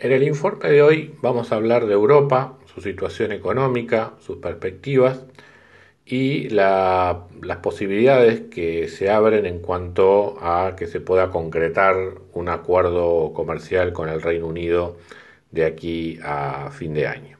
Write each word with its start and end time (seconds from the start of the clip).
En 0.00 0.12
el 0.12 0.22
informe 0.22 0.70
de 0.70 0.80
hoy 0.80 1.14
vamos 1.22 1.50
a 1.50 1.56
hablar 1.56 1.86
de 1.86 1.94
Europa, 1.94 2.56
su 2.72 2.80
situación 2.80 3.32
económica, 3.32 4.12
sus 4.20 4.36
perspectivas 4.36 5.24
y 6.06 6.48
las 6.50 7.16
posibilidades 7.62 8.42
que 8.42 8.86
se 8.86 9.10
abren 9.10 9.44
en 9.44 9.58
cuanto 9.58 10.38
a 10.40 10.76
que 10.76 10.86
se 10.86 11.00
pueda 11.00 11.30
concretar 11.30 11.96
un 12.32 12.48
acuerdo 12.48 13.32
comercial 13.34 13.92
con 13.92 14.08
el 14.08 14.22
Reino 14.22 14.46
Unido 14.46 14.96
de 15.50 15.64
aquí 15.64 16.20
a 16.22 16.70
fin 16.70 16.94
de 16.94 17.08
año. 17.08 17.38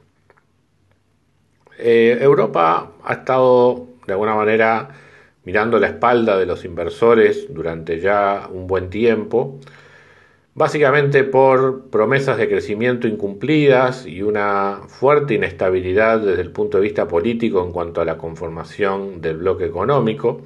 Eh, 1.77 2.17
Europa 2.19 2.91
ha 3.05 3.13
estado 3.13 3.87
de 4.05 4.11
alguna 4.11 4.35
manera 4.35 4.89
mirando 5.45 5.79
la 5.79 5.87
espalda 5.87 6.37
de 6.37 6.45
los 6.45 6.65
inversores 6.65 7.47
durante 7.49 8.01
ya 8.01 8.49
un 8.51 8.67
buen 8.67 8.89
tiempo, 8.89 9.61
básicamente 10.53 11.23
por 11.23 11.89
promesas 11.89 12.37
de 12.37 12.49
crecimiento 12.49 13.07
incumplidas 13.07 14.05
y 14.05 14.21
una 14.21 14.81
fuerte 14.87 15.35
inestabilidad 15.35 16.19
desde 16.19 16.41
el 16.41 16.51
punto 16.51 16.77
de 16.77 16.83
vista 16.83 17.07
político 17.07 17.63
en 17.63 17.71
cuanto 17.71 18.01
a 18.01 18.05
la 18.05 18.17
conformación 18.17 19.21
del 19.21 19.37
bloque 19.37 19.65
económico, 19.65 20.41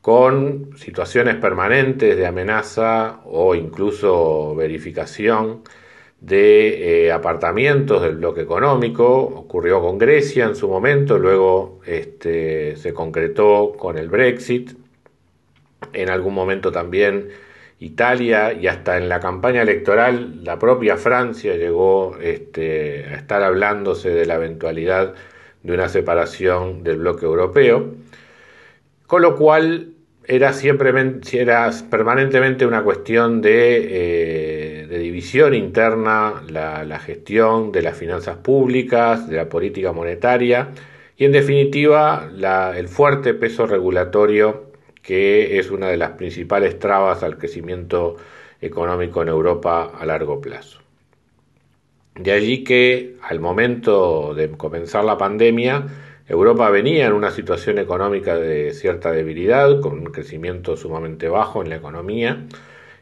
con 0.00 0.70
situaciones 0.76 1.36
permanentes 1.36 2.16
de 2.16 2.26
amenaza 2.26 3.20
o 3.24 3.54
incluso 3.54 4.54
verificación 4.56 5.62
de 6.20 7.06
eh, 7.06 7.12
apartamentos 7.12 8.02
del 8.02 8.16
bloque 8.16 8.42
económico. 8.42 9.06
Ocurrió 9.06 9.80
con 9.80 9.98
Grecia 9.98 10.46
en 10.46 10.56
su 10.56 10.68
momento, 10.68 11.18
luego 11.18 11.80
este, 11.86 12.76
se 12.76 12.94
concretó 12.94 13.72
con 13.78 13.98
el 13.98 14.08
Brexit. 14.08 14.72
En 15.92 16.10
algún 16.10 16.34
momento 16.34 16.72
también 16.72 17.28
Italia 17.82 18.52
y 18.52 18.68
hasta 18.68 18.96
en 18.96 19.08
la 19.08 19.18
campaña 19.18 19.62
electoral 19.62 20.44
la 20.44 20.56
propia 20.58 20.96
Francia 20.96 21.56
llegó 21.56 22.16
este, 22.20 23.04
a 23.06 23.16
estar 23.16 23.42
hablándose 23.42 24.10
de 24.10 24.24
la 24.24 24.36
eventualidad 24.36 25.14
de 25.64 25.74
una 25.74 25.88
separación 25.88 26.84
del 26.84 26.98
bloque 26.98 27.26
europeo, 27.26 27.94
con 29.08 29.22
lo 29.22 29.36
cual 29.36 29.94
era 30.24 30.52
siempre 30.52 30.92
era 31.32 31.70
permanentemente 31.90 32.66
una 32.66 32.84
cuestión 32.84 33.42
de, 33.42 34.84
eh, 34.84 34.98
división 34.98 35.52
interna, 35.52 36.42
la, 36.48 36.98
gestión 37.00 37.72
de 37.72 37.82
las 37.82 37.96
finanzas 37.96 38.36
públicas, 38.36 39.28
de 39.28 39.36
la 39.36 39.48
política 39.48 39.92
monetaria 39.92 40.68
y 41.16 41.24
en 41.24 41.32
definitiva 41.32 42.30
el 42.76 42.88
fuerte 42.88 43.34
peso 43.34 43.66
regulatorio 43.66 44.71
que 45.02 45.58
es 45.58 45.70
una 45.70 45.88
de 45.88 45.96
las 45.96 46.12
principales 46.12 46.78
trabas 46.78 47.22
al 47.22 47.36
crecimiento 47.36 48.16
económico 48.60 49.22
en 49.22 49.28
Europa 49.28 49.92
a 49.98 50.06
largo 50.06 50.40
plazo. 50.40 50.78
De 52.14 52.32
allí 52.32 52.62
que 52.62 53.16
al 53.22 53.40
momento 53.40 54.34
de 54.34 54.50
comenzar 54.50 55.04
la 55.04 55.18
pandemia, 55.18 55.86
Europa 56.28 56.70
venía 56.70 57.06
en 57.06 57.14
una 57.14 57.30
situación 57.30 57.78
económica 57.78 58.36
de 58.36 58.72
cierta 58.72 59.10
debilidad, 59.10 59.80
con 59.80 59.98
un 59.98 60.04
crecimiento 60.06 60.76
sumamente 60.76 61.28
bajo 61.28 61.62
en 61.62 61.70
la 61.70 61.76
economía 61.76 62.46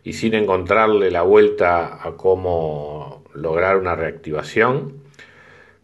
y 0.02 0.14
sin 0.14 0.34
encontrarle 0.34 1.10
la 1.10 1.22
vuelta 1.22 2.06
a 2.06 2.16
cómo 2.16 3.24
lograr 3.34 3.76
una 3.76 3.94
reactivación. 3.94 5.02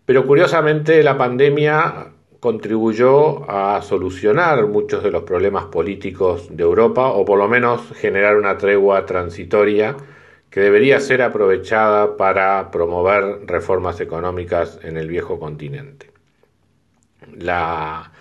Pero 0.06 0.26
curiosamente 0.26 1.02
la 1.02 1.18
pandemia 1.18 2.12
contribuyó 2.46 3.50
a 3.50 3.82
solucionar 3.82 4.68
muchos 4.68 5.02
de 5.02 5.10
los 5.10 5.24
problemas 5.24 5.64
políticos 5.64 6.46
de 6.48 6.62
Europa 6.62 7.08
o 7.08 7.24
por 7.24 7.40
lo 7.40 7.48
menos 7.48 7.80
generar 7.96 8.36
una 8.36 8.56
tregua 8.56 9.04
transitoria 9.04 9.96
que 10.48 10.60
debería 10.60 11.00
ser 11.00 11.22
aprovechada 11.22 12.16
para 12.16 12.70
promover 12.70 13.40
reformas 13.46 14.00
económicas 14.00 14.78
en 14.84 14.96
el 14.96 15.08
viejo 15.08 15.40
continente. 15.40 16.12
La, 17.36 18.12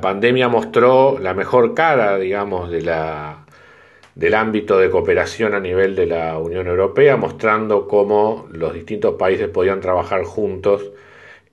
pandemia 0.00 0.46
mostró 0.48 1.18
la 1.18 1.34
mejor 1.34 1.74
cara, 1.74 2.16
digamos, 2.16 2.70
de 2.70 2.82
la, 2.82 3.44
del 4.14 4.34
ámbito 4.34 4.78
de 4.78 4.88
cooperación 4.88 5.52
a 5.52 5.58
nivel 5.58 5.96
de 5.96 6.06
la 6.06 6.38
Unión 6.38 6.68
Europea, 6.68 7.16
mostrando 7.16 7.88
cómo 7.88 8.46
los 8.52 8.72
distintos 8.72 9.16
países 9.16 9.48
podían 9.48 9.80
trabajar 9.80 10.22
juntos 10.22 10.92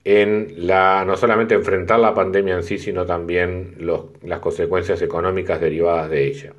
en 0.04 0.68
la, 0.68 1.06
no 1.06 1.16
solamente 1.16 1.56
enfrentar 1.56 2.00
la 2.00 2.14
pandemia 2.14 2.56
en 2.56 2.64
sí, 2.64 2.78
sino 2.78 3.06
también 3.06 3.78
las 4.24 4.40
consecuencias 4.40 5.02
económicas 5.02 5.62
derivadas 5.62 6.10
de 6.10 6.26
ella. 6.26 6.54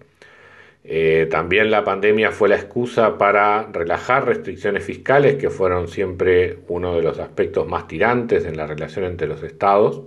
Eh, 0.85 1.29
también 1.31 1.71
la 1.71 1.85
pandemia 1.85 2.33
fue 2.33 2.49
la 2.49 2.57
excusa 2.57 3.17
para 3.19 3.69
relajar 3.73 4.27
restricciones 4.27 4.85
fiscales, 4.85 5.37
que 5.37 5.51
fueron 5.51 5.89
siempre 5.89 6.59
uno 6.69 6.95
de 6.95 7.03
los 7.03 7.19
aspectos 7.19 7.69
más 7.69 7.87
tirantes 7.87 8.45
en 8.45 8.57
la 8.57 8.67
relación 8.67 9.05
entre 9.05 9.29
los 9.29 9.43
estados, 9.43 10.03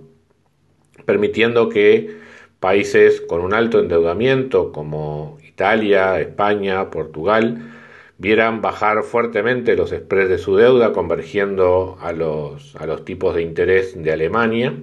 permitiendo 1.04 1.68
que 1.68 2.16
países 2.60 3.20
con 3.20 3.42
un 3.42 3.54
alto 3.54 3.80
endeudamiento 3.80 4.72
como 4.72 5.38
Italia, 5.46 6.20
España, 6.20 6.90
Portugal, 6.90 7.75
vieran 8.18 8.62
bajar 8.62 9.02
fuertemente 9.02 9.76
los 9.76 9.90
spreads 9.90 10.30
de 10.30 10.38
su 10.38 10.56
deuda, 10.56 10.92
convergiendo 10.92 11.98
a 12.00 12.12
los, 12.12 12.74
a 12.76 12.86
los 12.86 13.04
tipos 13.04 13.34
de 13.34 13.42
interés 13.42 14.02
de 14.02 14.12
Alemania, 14.12 14.74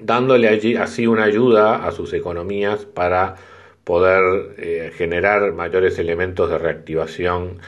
dándole 0.00 0.48
allí, 0.48 0.76
así 0.76 1.06
una 1.06 1.24
ayuda 1.24 1.86
a 1.86 1.92
sus 1.92 2.12
economías 2.12 2.84
para 2.86 3.36
poder 3.84 4.54
eh, 4.58 4.92
generar 4.94 5.52
mayores 5.52 5.98
elementos 5.98 6.50
de 6.50 6.58
reactivación 6.58 7.60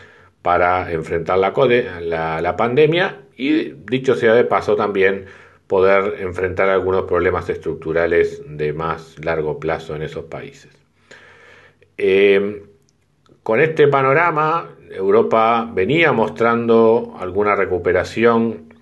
para 0.43 0.91
enfrentar 0.93 1.39
la, 1.39 2.55
pandemia 2.57 3.21
y, 3.37 3.71
dicho 3.71 4.15
sea 4.15 4.35
de 4.35 4.45
paso, 4.45 4.77
también 4.77 5.27
poder 5.67 6.21
enfrentar 6.21 6.71
algunos 6.71 7.05
problemas 7.05 7.49
estructurales 7.51 8.43
de 8.47 8.73
más 8.73 9.17
largo 9.25 9.61
plazo 9.61 9.95
en 9.95 10.03
esos 10.03 10.25
países. 10.25 10.73
Eh, 11.99 12.63
con 13.49 13.61
este 13.61 13.89
panorama, 13.89 14.77
Europa 14.91 15.71
venía 15.73 16.13
mostrando 16.13 17.17
alguna 17.19 17.57
recuperación 17.57 18.75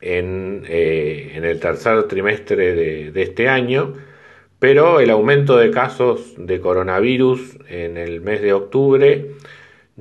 en, 0.00 0.64
eh, 0.66 1.38
el 1.40 1.60
tercer 1.60 2.08
trimestre 2.08 2.74
de, 3.12 3.22
este 3.22 3.48
año, 3.48 3.92
pero 4.58 4.98
el 4.98 5.08
aumento 5.08 5.56
de 5.56 5.70
casos 5.70 6.34
de 6.36 6.60
coronavirus 6.60 7.58
en 7.68 7.96
el 7.96 8.22
mes 8.22 8.42
de 8.42 8.54
octubre 8.54 9.30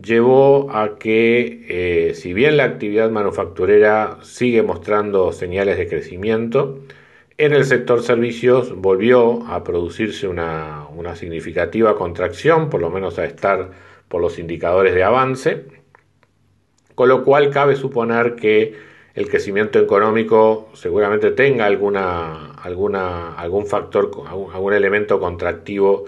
llevó 0.02 0.72
a 0.72 0.98
que, 0.98 1.68
eh, 2.10 2.16
si 2.16 2.34
bien 2.34 2.58
la 2.58 2.64
actividad 2.64 3.12
manufacturera 3.12 4.18
sigue 4.24 4.64
mostrando 4.64 5.32
señales 5.32 5.78
de 5.78 5.88
crecimiento, 5.88 6.80
en 7.38 7.54
el 7.54 7.66
sector 7.66 8.04
servicios 8.04 8.76
volvió 8.76 9.46
a 9.48 9.64
producirse 9.64 10.28
una, 10.28 10.88
significativa 11.16 11.96
contracción, 11.96 12.70
por 12.70 12.82
lo 12.82 12.90
menos 12.90 13.20
a 13.20 13.26
estar 13.26 13.72
por 14.08 14.22
los 14.22 14.40
indicadores 14.40 14.94
de 14.94 15.04
avance, 15.04 15.66
con 16.96 17.10
lo 17.10 17.24
cual 17.24 17.50
cabe 17.50 17.76
suponer 17.76 18.36
que 18.36 18.76
el 19.16 19.30
crecimiento 19.30 19.80
económico 19.80 20.70
seguramente 20.74 21.32
tenga 21.32 21.66
algún 21.66 21.96
factor, 23.68 24.12
algún 24.28 24.74
elemento 24.74 25.20
contractivo 25.20 26.06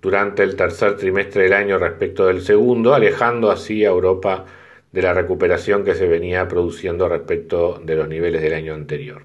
durante 0.00 0.42
el 0.42 0.56
tercer 0.56 0.96
trimestre 0.96 1.44
del 1.44 1.52
año 1.52 1.78
respecto 1.78 2.26
del 2.26 2.42
segundo, 2.42 2.94
alejando 2.94 3.50
así 3.50 3.84
a 3.84 3.88
Europa 3.88 4.44
de 4.92 5.02
la 5.02 5.12
recuperación 5.12 5.84
que 5.84 5.94
se 5.94 6.06
venía 6.06 6.48
produciendo 6.48 7.08
respecto 7.08 7.80
de 7.84 7.96
los 7.96 8.08
niveles 8.08 8.42
del 8.42 8.54
año 8.54 8.74
anterior. 8.74 9.22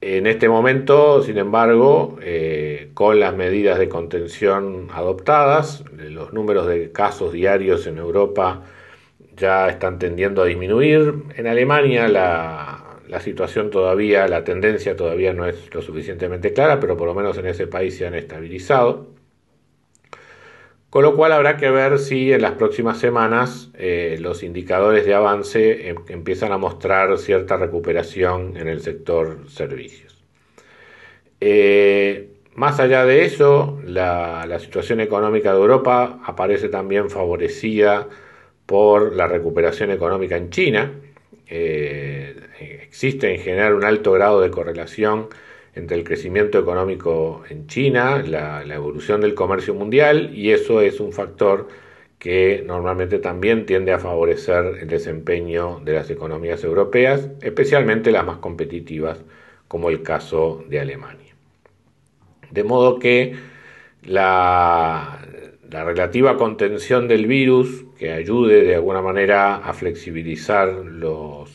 En 0.00 0.28
este 0.28 0.48
momento, 0.48 1.22
sin 1.22 1.38
embargo, 1.38 2.18
eh, 2.22 2.90
con 2.94 3.18
las 3.18 3.34
medidas 3.34 3.80
de 3.80 3.88
contención 3.88 4.88
adoptadas, 4.92 5.84
los 5.96 6.32
números 6.32 6.68
de 6.68 6.92
casos 6.92 7.32
diarios 7.32 7.84
en 7.88 7.98
Europa 7.98 8.62
ya 9.36 9.68
están 9.68 9.98
tendiendo 9.98 10.42
a 10.42 10.44
disminuir. 10.46 11.14
En 11.34 11.48
Alemania 11.48 12.06
la, 12.06 12.84
situación 13.20 13.70
todavía, 13.70 14.28
la 14.28 14.44
tendencia 14.44 14.94
todavía 14.94 15.32
no 15.32 15.46
es 15.46 15.74
lo 15.74 15.82
suficientemente 15.82 16.52
clara, 16.52 16.78
pero 16.78 16.96
por 16.96 17.08
lo 17.08 17.14
menos 17.14 17.36
en 17.38 17.46
ese 17.46 17.66
país 17.66 17.96
se 17.96 18.06
han 18.06 18.14
estabilizado. 18.14 19.17
Con 20.90 21.02
lo 21.02 21.16
cual 21.16 21.32
habrá 21.32 21.58
que 21.58 21.70
ver 21.70 21.98
si 21.98 22.32
en 22.32 22.40
las 22.40 22.52
próximas 22.52 22.98
semanas 22.98 23.70
eh, 23.74 24.16
los 24.20 24.42
indicadores 24.42 25.04
de 25.04 25.14
avance 25.14 25.88
em, 25.88 25.96
empiezan 26.08 26.50
a 26.52 26.58
mostrar 26.58 27.18
cierta 27.18 27.58
recuperación 27.58 28.56
en 28.56 28.68
el 28.68 28.80
sector 28.80 29.50
servicios. 29.50 30.24
Eh, 31.40 32.30
más 32.54 32.80
allá 32.80 33.04
de 33.04 33.24
eso, 33.24 33.78
la, 33.84 34.58
situación 34.60 35.00
económica 35.00 35.52
de 35.52 35.60
Europa 35.60 36.20
aparece 36.24 36.68
también 36.68 37.10
favorecida 37.10 38.08
por 38.66 39.14
la 39.14 39.28
recuperación 39.28 39.90
económica 39.90 40.36
en 40.36 40.50
China. 40.50 40.92
Eh, 41.46 42.34
existe 42.82 43.34
en 43.34 43.40
general 43.40 43.74
un 43.74 43.84
alto 43.84 44.12
grado 44.12 44.40
de 44.40 44.50
correlación 44.50 45.28
entre 45.78 45.96
el 45.96 46.04
crecimiento 46.04 46.58
económico 46.58 47.44
en 47.48 47.68
China, 47.68 48.22
la, 48.22 48.62
evolución 48.74 49.20
del 49.20 49.34
comercio 49.34 49.74
mundial 49.74 50.32
y 50.34 50.50
eso 50.50 50.80
es 50.80 50.98
un 50.98 51.12
factor 51.12 51.68
que 52.18 52.64
normalmente 52.66 53.20
también 53.20 53.64
tiende 53.64 53.92
a 53.92 54.00
favorecer 54.00 54.78
el 54.80 54.88
desempeño 54.88 55.80
de 55.84 55.92
las 55.92 56.10
economías 56.10 56.64
europeas, 56.64 57.28
especialmente 57.42 58.10
las 58.10 58.26
más 58.26 58.38
competitivas, 58.38 59.20
como 59.68 59.88
el 59.88 60.02
caso 60.02 60.64
de 60.68 60.80
Alemania. 60.80 61.34
De 62.50 62.64
modo 62.64 62.98
que 62.98 63.36
la, 64.02 65.17
relativa 65.70 66.36
contención 66.36 67.08
del 67.08 67.26
virus, 67.26 67.84
que 67.98 68.12
ayude 68.12 68.62
de 68.62 68.76
alguna 68.76 69.02
manera 69.02 69.56
a 69.56 69.72
flexibilizar 69.74 70.68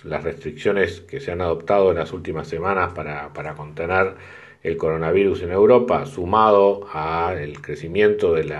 las 0.03 0.23
restricciones 0.23 1.01
que 1.01 1.19
se 1.19 1.31
han 1.31 1.41
adoptado 1.41 1.91
en 1.91 1.97
las 1.97 2.13
últimas 2.13 2.47
semanas 2.47 2.93
para, 2.93 3.53
contener 3.55 4.15
el 4.61 4.77
coronavirus 4.77 5.41
en 5.41 5.51
Europa, 5.51 6.05
sumado 6.05 6.87
al 6.93 7.59
crecimiento 7.61 8.33
del 8.33 8.53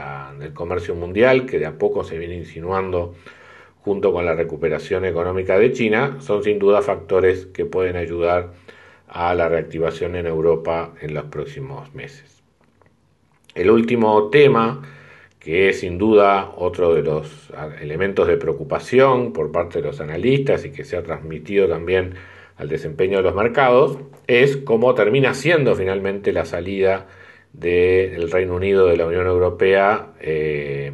comercio 0.54 0.96
mundial, 0.96 1.46
que 1.46 1.60
de 1.60 1.66
a 1.66 1.78
poco 1.78 2.04
se 2.04 2.18
viene 2.18 2.36
insinuando 2.36 3.14
junto 3.84 4.12
con 4.14 4.26
la 4.26 4.34
recuperación 4.34 5.06
económica 5.06 5.60
de 5.60 5.72
China, 5.74 6.18
son 6.20 6.44
sin 6.44 6.58
duda 6.58 6.82
factores 6.82 7.46
que 7.48 7.66
pueden 7.66 7.98
ayudar 7.98 8.54
a 9.08 9.36
la 9.36 9.50
reactivación 9.50 10.16
en 10.16 10.26
Europa 10.26 10.94
en 11.02 11.14
los 11.14 11.26
próximos 11.26 11.94
meses. 11.94 12.42
El 13.54 13.70
último 13.70 14.30
tema, 14.30 14.82
que 15.44 15.70
es 15.70 15.82
sin 15.82 15.98
duda 15.98 16.54
otro 16.56 16.94
de 16.96 17.02
los 17.02 17.52
elementos 17.82 18.28
de 18.28 18.38
preocupación 18.38 19.34
por 19.34 19.52
parte 19.52 19.82
de 19.82 19.88
los 19.88 20.00
analistas 20.00 20.66
y 20.66 20.72
que 20.72 20.86
se 20.86 20.96
ha 20.96 21.04
transmitido 21.04 21.68
también 21.68 22.16
al 22.56 22.70
desempeño 22.70 23.18
de 23.18 23.24
los 23.24 23.36
mercados, 23.36 23.98
es 24.28 24.58
cómo 24.58 24.94
termina 24.96 25.34
siendo 25.34 25.76
finalmente 25.76 26.32
la 26.32 26.46
salida 26.46 27.08
del 27.52 28.32
Reino 28.32 28.56
Unido 28.56 28.88
de 28.88 28.98
la 28.98 29.06
Unión 29.06 29.28
Europea 29.28 30.14
eh, 30.22 30.94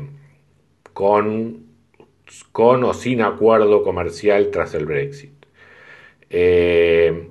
con, 0.93 1.65
con 2.51 2.83
o 2.83 2.93
sin 2.93 3.21
acuerdo 3.21 3.83
comercial 3.83 4.49
tras 4.51 4.73
el 4.73 4.85
Brexit. 4.85 5.31
Eh, 6.29 7.29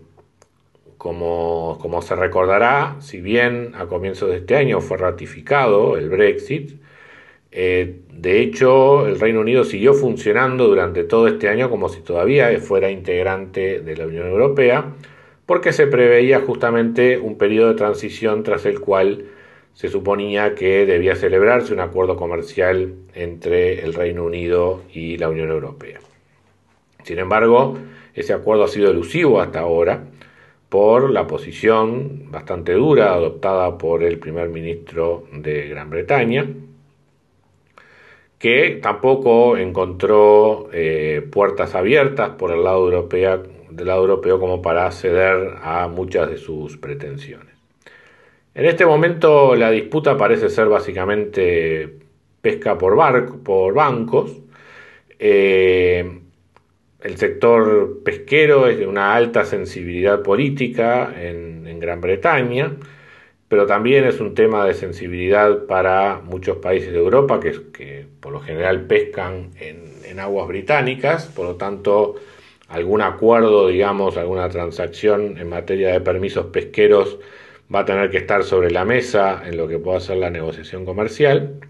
como, 0.98 2.02
se 2.02 2.16
recordará, 2.16 2.96
si 3.00 3.20
bien 3.20 3.72
a 3.76 3.86
comienzos 3.86 4.30
de 4.30 4.38
este 4.38 4.56
año 4.56 4.80
fue 4.80 4.98
ratificado 4.98 5.96
el 5.96 6.10
Brexit, 6.10 6.80
eh, 7.50 8.00
de 8.12 8.40
hecho 8.40 9.06
el 9.06 9.18
Reino 9.18 9.40
Unido 9.40 9.64
siguió 9.64 9.94
funcionando 9.94 10.66
durante 10.66 11.04
todo 11.04 11.28
este 11.28 11.48
año 11.48 11.70
como 11.70 11.88
si 11.88 12.00
todavía 12.00 12.56
fuera 12.60 12.90
integrante 12.90 13.80
de 13.80 13.96
la 13.96 14.06
Unión 14.06 14.26
Europea, 14.26 14.94
porque 15.46 15.72
se 15.72 15.86
preveía 15.86 16.40
justamente 16.40 17.18
un 17.18 17.38
periodo 17.38 17.68
de 17.68 17.74
transición 17.74 18.42
tras 18.42 18.66
el 18.66 18.80
cual 18.80 19.24
se 19.72 19.88
suponía 19.88 20.54
que 20.54 20.84
debía 20.86 21.14
celebrarse 21.14 21.72
un 21.72 21.80
acuerdo 21.80 22.16
comercial 22.16 22.94
entre 23.14 23.84
el 23.84 23.94
Reino 23.94 24.24
Unido 24.24 24.82
y 24.92 25.16
la 25.16 25.28
Unión 25.28 25.50
Europea. 25.50 26.00
Sin 27.04 27.18
embargo, 27.18 27.78
ese 28.12 28.32
acuerdo 28.32 28.64
ha 28.64 28.68
sido 28.68 28.90
elusivo 28.90 29.40
hasta 29.40 29.60
ahora 29.60 30.04
por 30.68 31.10
la 31.10 31.26
posición 31.26 32.30
bastante 32.30 32.72
dura 32.72 33.14
adoptada 33.14 33.78
por 33.78 34.02
el 34.02 34.18
primer 34.18 34.48
ministro 34.48 35.26
de 35.32 35.68
Gran 35.68 35.88
Bretaña, 35.88 36.46
que 38.38 38.78
tampoco 38.82 39.56
encontró 39.56 40.68
eh, 40.72 41.26
puertas 41.30 41.74
abiertas 41.74 42.30
por 42.30 42.52
el 42.52 42.62
lado, 42.62 42.88
del 42.88 43.86
lado 43.86 44.00
europeo 44.00 44.38
como 44.38 44.62
para 44.62 44.90
ceder 44.92 45.54
a 45.62 45.88
muchas 45.88 46.30
de 46.30 46.36
sus 46.36 46.76
pretensiones. 46.76 47.54
En 48.54 48.64
este 48.64 48.86
momento 48.86 49.54
la 49.54 49.70
disputa 49.70 50.16
parece 50.16 50.48
ser 50.48 50.68
básicamente 50.68 51.98
pesca 52.40 52.78
por, 52.78 52.96
por 53.42 53.74
bancos. 53.74 54.40
Eh, 55.18 56.20
el 57.00 57.16
sector 57.16 58.02
pesquero 58.02 58.66
es 58.66 58.78
de 58.78 58.86
una 58.86 59.14
alta 59.14 59.44
sensibilidad 59.44 60.22
política 60.22 61.12
en, 61.16 61.58
Gran 61.78 62.00
Bretaña, 62.00 62.72
pero 63.48 63.66
también 63.66 64.04
es 64.04 64.20
un 64.20 64.34
tema 64.34 64.66
de 64.66 64.74
sensibilidad 64.74 65.64
para 65.66 66.20
muchos 66.22 66.58
países 66.58 66.92
de 66.92 66.98
Europa 66.98 67.40
que, 67.40 67.52
que 67.72 68.06
por 68.20 68.32
lo 68.32 68.40
general 68.40 68.82
pescan 68.82 69.50
en, 69.58 69.88
aguas 70.18 70.48
británicas, 70.48 71.26
por 71.26 71.46
lo 71.46 71.54
tanto 71.54 72.16
algún 72.66 73.02
acuerdo, 73.02 73.68
digamos, 73.68 74.16
alguna 74.16 74.48
transacción 74.48 75.38
en 75.38 75.48
materia 75.48 75.92
de 75.92 76.00
permisos 76.00 76.46
pesqueros 76.46 77.20
va 77.72 77.80
a 77.80 77.84
tener 77.84 78.10
que 78.10 78.16
estar 78.16 78.42
sobre 78.42 78.72
la 78.72 78.84
mesa 78.84 79.42
en 79.46 79.56
lo 79.56 79.68
que 79.68 79.78
pueda 79.78 80.00
ser 80.00 80.16
la 80.16 80.30
negociación 80.30 80.84
comercial. 80.84 81.60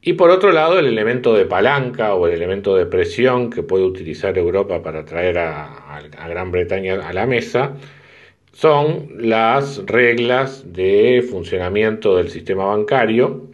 Y 0.00 0.12
por 0.12 0.30
otro 0.30 0.52
lado, 0.52 0.78
el 0.78 0.86
elemento 0.86 1.34
de 1.34 1.44
palanca 1.44 2.14
o 2.14 2.28
el 2.28 2.34
elemento 2.34 2.76
de 2.76 2.86
presión 2.86 3.50
que 3.50 3.64
puede 3.64 3.84
utilizar 3.84 4.38
Europa 4.38 4.80
para 4.80 5.04
traer 5.04 5.38
a, 5.38 6.00
Gran 6.28 6.52
Bretaña 6.52 7.04
a 7.04 7.12
la 7.12 7.26
mesa 7.26 7.74
son 8.52 9.08
las 9.18 9.84
reglas 9.86 10.72
de 10.72 11.26
funcionamiento 11.28 12.16
del 12.16 12.30
sistema 12.30 12.66
bancario 12.66 13.48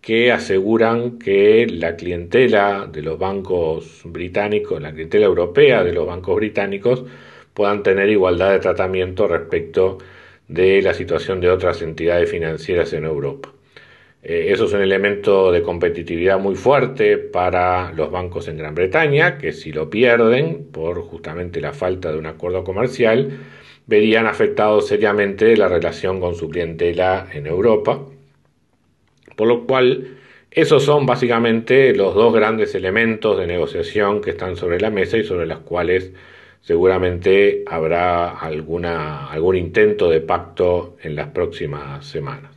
que 0.00 0.32
aseguran 0.32 1.18
que 1.18 1.66
la 1.68 1.94
clientela 1.94 2.88
de 2.92 3.02
los 3.02 3.18
bancos 3.18 4.02
británicos, 4.04 4.82
la 4.82 4.92
clientela 4.92 5.26
europea 5.26 5.84
de 5.84 5.92
los 5.92 6.06
bancos 6.06 6.36
británicos, 6.36 7.04
puedan 7.54 7.84
tener 7.84 8.08
igualdad 8.10 8.50
de 8.50 8.58
tratamiento 8.58 9.28
respecto 9.28 9.98
de 10.48 10.82
la 10.82 10.92
situación 10.92 11.40
de 11.40 11.50
otras 11.50 11.82
entidades 11.82 12.28
financieras 12.28 12.92
en 12.94 13.04
Europa. 13.04 13.52
Eh, 14.24 14.48
eso 14.50 14.64
es 14.64 14.72
un 14.72 14.82
elemento 14.82 15.52
de 15.52 15.62
competitividad 15.62 16.38
muy 16.38 16.56
fuerte 16.56 17.18
para 17.18 17.92
los 17.92 18.10
bancos 18.10 18.48
en 18.48 18.58
Gran 18.58 18.74
Bretaña, 18.74 19.38
que 19.38 19.52
si 19.52 19.72
lo 19.72 19.88
pierden 19.88 20.66
por 20.72 21.02
justamente 21.02 21.60
la 21.60 21.72
falta 21.72 22.10
de 22.10 22.18
un 22.18 22.26
acuerdo 22.26 22.64
comercial, 22.64 23.38
verían 23.86 24.26
afectado 24.26 24.80
seriamente 24.80 25.56
la 25.56 25.68
relación 25.68 26.20
con 26.20 26.34
su 26.34 26.48
clientela 26.48 27.28
en 27.32 27.46
Europa. 27.46 28.00
Por 29.36 29.48
lo 29.48 29.66
cual, 29.66 30.18
esos 30.50 30.84
son 30.84 31.06
básicamente 31.06 31.94
los 31.94 32.14
dos 32.14 32.34
grandes 32.34 32.74
elementos 32.74 33.38
de 33.38 33.46
negociación 33.46 34.20
que 34.20 34.30
están 34.30 34.56
sobre 34.56 34.80
la 34.80 34.90
mesa 34.90 35.16
y 35.16 35.24
sobre 35.24 35.46
los 35.46 35.60
cuales 35.60 36.12
seguramente 36.60 37.64
habrá 37.66 38.30
alguna, 38.30 39.26
algún 39.28 39.56
intento 39.56 40.10
de 40.10 40.20
pacto 40.20 40.96
en 41.02 41.16
las 41.16 41.28
próximas 41.28 42.06
semanas. 42.06 42.52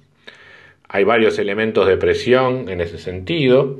Hay 0.87 1.03
varios 1.03 1.39
elementos 1.39 1.87
de 1.87 1.97
presión 1.97 2.69
en 2.69 2.81
ese 2.81 2.97
sentido. 2.97 3.79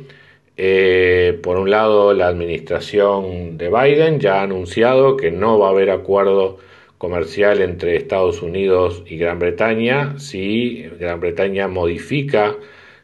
Eh, 0.58 1.38
por 1.44 1.58
un 1.58 1.70
lado, 1.70 2.14
la 2.14 2.28
administración 2.28 3.58
de 3.58 3.70
Biden 3.70 4.20
ya 4.20 4.40
ha 4.40 4.44
anunciado 4.44 5.16
que 5.16 5.32
no 5.32 5.60
va 5.60 5.68
a 5.68 5.72
haber 5.72 5.92
acuerdo 5.92 6.58
comercial 6.98 7.62
entre 7.62 7.96
Estados 7.96 8.42
Unidos 8.42 9.04
y 9.08 9.18
Gran 9.18 9.40
Bretaña 9.40 10.18
si 10.20 10.84
Gran 11.00 11.20
Bretaña 11.20 11.68
modifica 11.68 12.56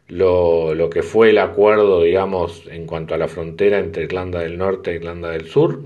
lo, 0.08 0.90
que 0.92 1.04
fue 1.04 1.30
el 1.30 1.38
acuerdo, 1.38 2.04
digamos, 2.04 2.68
en 2.70 2.86
cuanto 2.86 3.14
a 3.14 3.18
la 3.18 3.28
frontera 3.28 3.80
entre 3.80 4.04
Irlanda 4.04 4.40
del 4.40 4.58
Norte 4.58 4.92
e 4.92 4.96
Irlanda 4.96 5.30
del 5.30 5.48
Sur, 5.48 5.84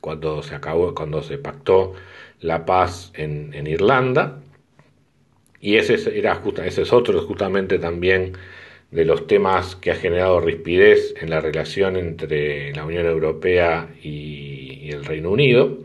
cuando 0.00 0.42
se 0.42 0.54
acabó, 0.56 0.94
cuando 0.94 1.22
se 1.22 1.38
pactó 1.38 1.94
la 2.40 2.64
paz 2.66 3.12
en 3.14 3.66
Irlanda. 3.66 4.42
Y 5.62 5.76
ese, 5.76 6.18
era 6.18 6.42
ese 6.64 6.82
es 6.82 6.92
otro 6.92 7.20
justamente 7.22 7.78
también 7.78 8.32
de 8.90 9.04
los 9.04 9.28
temas 9.28 9.76
que 9.76 9.92
ha 9.92 9.94
generado 9.94 10.40
rispidez 10.40 11.14
en 11.20 11.30
la 11.30 11.40
relación 11.40 11.96
entre 11.96 12.74
la 12.74 12.84
Unión 12.84 13.06
Europea 13.06 13.88
y, 14.02 14.90
el 14.90 15.04
Reino 15.04 15.30
Unido. 15.30 15.78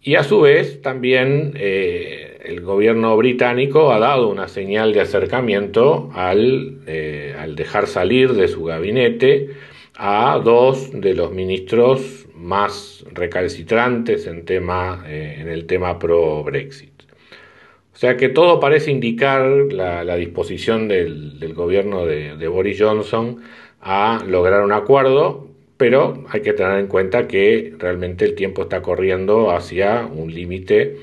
Y 0.00 0.14
a 0.14 0.22
su 0.22 0.40
vez 0.40 0.80
también 0.80 1.54
eh, 1.56 2.38
el 2.44 2.60
gobierno 2.60 3.16
británico 3.16 3.92
ha 3.92 3.98
dado 3.98 4.28
una 4.28 4.48
señal 4.48 4.92
de 4.92 5.00
acercamiento 5.00 6.10
al, 6.14 6.78
eh, 6.86 7.34
al, 7.38 7.56
dejar 7.56 7.86
salir 7.86 8.32
de 8.32 8.48
su 8.48 8.64
gabinete 8.64 9.50
a 9.96 10.40
dos 10.42 10.90
de 10.92 11.14
los 11.14 11.32
ministros 11.32 12.26
más 12.34 13.04
recalcitrantes 13.12 14.26
en, 14.26 14.44
tema, 14.44 15.04
eh, 15.08 15.38
en 15.40 15.48
el 15.48 15.66
tema 15.66 15.98
pro-Brexit. 15.98 16.98
O 17.92 17.96
sea 18.00 18.16
que 18.16 18.28
todo 18.28 18.60
parece 18.60 18.92
indicar 18.92 19.44
la, 19.72 20.14
disposición 20.14 20.86
del, 20.86 21.52
gobierno 21.52 22.06
de, 22.06 22.46
Boris 22.46 22.80
Johnson 22.80 23.40
a 23.80 24.22
lograr 24.24 24.62
un 24.62 24.70
acuerdo, 24.70 25.47
pero 25.78 26.24
hay 26.28 26.42
que 26.42 26.52
tener 26.52 26.78
en 26.80 26.88
cuenta 26.88 27.26
que 27.26 27.72
realmente 27.78 28.24
el 28.24 28.34
tiempo 28.34 28.62
está 28.62 28.82
corriendo 28.82 29.52
hacia 29.52 30.06
un 30.06 30.34
límite 30.34 30.96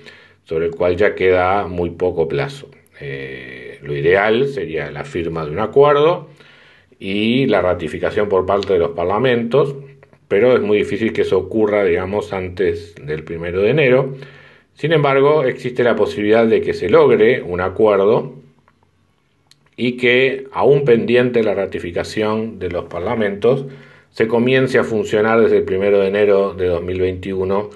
sobre 0.43 0.67
el 0.67 0.75
cual 0.75 0.97
ya 0.97 1.15
queda 1.15 1.67
muy 1.67 1.91
poco 1.91 2.27
plazo. 2.27 2.69
Eh, 2.99 3.79
lo 3.81 3.95
ideal 3.95 4.47
sería 4.49 4.91
la 4.91 5.05
firma 5.05 5.45
de 5.45 5.51
un 5.51 5.59
acuerdo 5.59 6.29
y 6.99 7.47
la 7.47 7.61
ratificación 7.61 8.29
por 8.29 8.45
parte 8.45 8.73
de 8.73 8.79
los 8.79 8.91
parlamentos, 8.91 9.75
pero 10.27 10.55
es 10.55 10.61
muy 10.61 10.77
difícil 10.79 11.13
que 11.13 11.21
eso 11.21 11.37
ocurra, 11.37 11.83
digamos, 11.83 12.33
antes 12.33 12.95
del 12.95 13.23
primero 13.23 13.61
de 13.61 13.69
enero. 13.69 14.15
Sin 14.73 14.91
embargo, 14.91 15.45
existe 15.45 15.83
la 15.83 15.95
posibilidad 15.95 16.45
de 16.45 16.61
que 16.61 16.73
se 16.73 16.89
logre 16.89 17.41
un 17.41 17.61
acuerdo 17.61 18.33
y 19.77 19.97
que, 19.97 20.47
aún 20.51 20.83
pendiente 20.83 21.43
la 21.43 21.53
ratificación 21.53 22.59
de 22.59 22.69
los 22.69 22.85
parlamentos, 22.85 23.65
se 24.15 24.29
comience 24.29 24.79
a 24.79 24.85
funcionar 24.85 25.41
desde 25.41 25.57
el 25.57 25.65
primero 25.65 25.99
de 25.99 26.07
enero 26.07 26.53
de 26.53 26.67
2021 26.67 27.69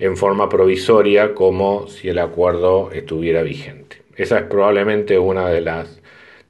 en 0.00 0.16
forma 0.16 0.48
provisoria 0.48 1.34
como 1.34 1.86
si 1.86 2.08
el 2.08 2.18
acuerdo 2.18 2.90
estuviera 2.90 3.42
vigente. 3.42 3.98
Esa 4.16 4.40
es 4.40 4.44
probablemente 4.46 5.20
una 5.20 5.48
de 5.50 5.60
las 5.60 6.02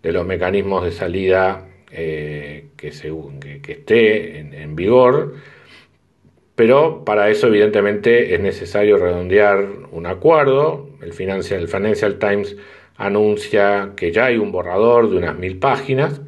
de 0.03 0.13
los 0.13 0.25
mecanismos 0.25 0.83
de 0.83 0.93
salida 0.93 1.67
eh, 1.91 2.69
que, 2.79 2.91
que, 3.61 3.73
esté 3.73 4.39
en, 4.39 4.77
vigor, 4.77 5.35
pero 6.55 7.05
para 7.05 7.29
eso 7.29 7.49
evidentemente 7.49 8.35
es 8.35 8.41
necesario 8.41 8.97
redondear 8.97 9.67
un 9.93 10.07
acuerdo. 10.07 10.89
El 11.03 11.13
Financial 11.13 12.19
Times 12.19 12.57
anuncia 12.97 13.93
que 13.95 14.11
ya 14.11 14.25
hay 14.25 14.39
un 14.39 14.53
borrador 14.53 15.11
de 15.11 15.19
unas 15.19 15.37
mil 15.37 15.59
páginas, 15.59 16.23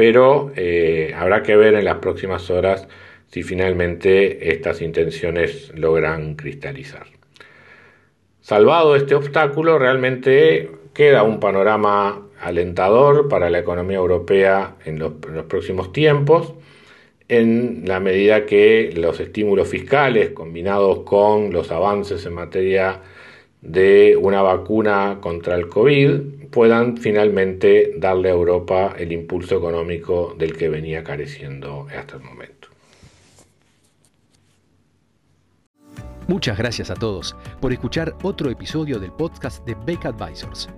pero 0.00 0.50
eh, 0.56 1.12
habrá 1.14 1.42
que 1.42 1.54
ver 1.56 1.74
en 1.74 1.84
las 1.84 1.96
próximas 1.96 2.48
horas 2.48 2.88
si 3.26 3.42
finalmente 3.42 4.50
estas 4.50 4.80
intenciones 4.80 5.70
logran 5.74 6.36
cristalizar. 6.36 7.04
Salvado 8.40 8.96
este 8.96 9.14
obstáculo, 9.14 9.78
realmente 9.78 10.70
queda 10.94 11.22
un 11.22 11.38
panorama 11.38 12.26
alentador 12.40 13.28
para 13.28 13.50
la 13.50 13.58
economía 13.58 13.98
europea 13.98 14.76
en 14.86 14.98
los, 14.98 15.12
próximos 15.46 15.92
tiempos, 15.92 16.54
en 17.28 17.82
la 17.84 18.00
medida 18.00 18.46
que 18.46 18.94
los 18.96 19.20
estímulos 19.20 19.68
fiscales 19.68 20.30
combinados 20.30 21.00
con 21.00 21.52
los 21.52 21.70
avances 21.70 22.24
en 22.24 22.32
materia 22.32 23.02
de 23.62 24.16
una 24.16 24.42
vacuna 24.42 25.18
contra 25.20 25.54
el 25.54 25.68
COVID 25.68 26.48
puedan 26.50 26.96
finalmente 26.96 27.94
darle 27.96 28.28
a 28.28 28.32
Europa 28.32 28.94
el 28.98 29.12
impulso 29.12 29.56
económico 29.56 30.34
del 30.38 30.56
que 30.56 30.68
venía 30.68 31.04
careciendo 31.04 31.86
hasta 31.96 32.16
el 32.16 32.22
momento. 32.22 32.68
Muchas 36.26 36.56
gracias 36.58 36.90
a 36.90 36.94
todos 36.94 37.34
por 37.60 37.72
escuchar 37.72 38.14
otro 38.22 38.50
episodio 38.50 38.98
del 38.98 39.12
podcast 39.12 39.64
de 39.66 39.76
Beck 39.84 40.06
Advisors. 40.06 40.68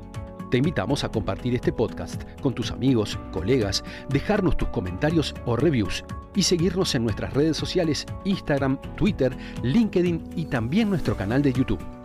Te 0.51 0.59
invitamos 0.59 1.05
a 1.05 1.11
compartir 1.11 1.55
este 1.55 1.73
podcast 1.73 2.23
con 2.41 2.55
tus 2.55 2.71
amigos, 2.71 3.19
colegas, 3.33 3.85
dejarnos 4.11 4.57
tus 4.57 4.69
comentarios 4.69 5.35
o 5.47 5.57
reviews 5.57 6.05
y 6.35 6.43
seguirnos 6.43 6.95
en 6.95 7.05
nuestras 7.05 7.33
redes 7.35 7.57
sociales 7.57 8.07
Instagram, 8.25 8.79
Twitter, 8.97 9.35
LinkedIn 9.63 10.23
y 10.37 10.47
también 10.47 10.91
nuestro 10.91 11.17
canal 11.17 11.43
de 11.43 11.53
YouTube. 11.53 12.02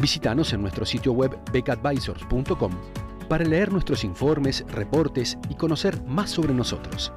Visítanos 0.00 0.52
en 0.52 0.62
nuestro 0.62 0.84
sitio 0.84 1.12
web 1.12 1.38
becadvisors.com 1.52 2.72
para 3.28 3.44
leer 3.44 3.72
nuestros 3.72 4.04
informes, 4.04 4.64
reportes 4.68 5.38
y 5.48 5.54
conocer 5.54 6.02
más 6.04 6.30
sobre 6.30 6.54
nosotros. 6.54 7.12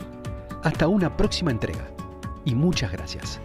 Hasta 0.64 0.88
una 0.88 1.16
próxima 1.16 1.52
entrega 1.52 1.88
y 2.46 2.56
muchas 2.56 2.92
gracias. 2.92 3.40